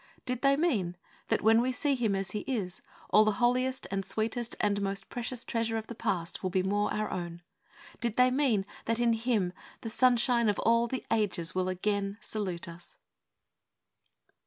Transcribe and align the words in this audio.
Did 0.25 0.41
they 0.41 0.57
mean 0.57 0.97
that, 1.27 1.43
when 1.43 1.61
we 1.61 1.71
see 1.71 1.93
Him 1.93 2.15
as 2.15 2.31
He 2.31 2.39
is, 2.47 2.81
all 3.11 3.23
the 3.23 3.33
holiest 3.33 3.85
and 3.91 4.03
sweetest 4.03 4.55
and 4.59 4.81
most 4.81 5.09
precious 5.09 5.45
treasure 5.45 5.77
of 5.77 5.85
the 5.85 5.93
Past 5.93 6.41
will 6.41 6.49
be 6.49 6.63
more 6.63 6.91
our 6.91 7.11
own? 7.11 7.43
Did 7.99 8.15
they 8.15 8.31
mean 8.31 8.65
that 8.85 8.99
in 8.99 9.13
Him 9.13 9.53
the 9.81 9.91
sunshine 9.91 10.49
of 10.49 10.57
all 10.57 10.87
the 10.87 11.05
ages 11.13 11.53
will 11.53 11.69
again 11.69 12.17
salute 12.19 12.67
us? 12.67 12.95